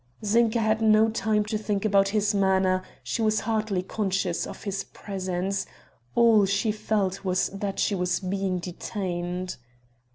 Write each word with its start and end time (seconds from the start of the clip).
Zinka 0.25 0.57
had 0.57 0.81
no 0.81 1.11
time 1.11 1.45
to 1.45 1.59
think 1.59 1.85
about 1.85 2.07
his 2.07 2.33
manner, 2.33 2.81
she 3.03 3.21
was 3.21 3.41
hardly 3.41 3.83
conscious 3.83 4.47
of 4.47 4.63
his 4.63 4.83
presence 4.83 5.67
all 6.15 6.43
she 6.47 6.71
felt 6.71 7.23
was 7.23 7.49
that 7.49 7.77
she 7.77 7.93
was 7.93 8.19
being 8.19 8.57
detained. 8.57 9.57